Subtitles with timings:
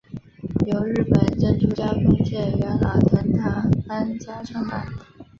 [0.65, 4.83] 由日本珍珠加工界元老藤堂安家创办。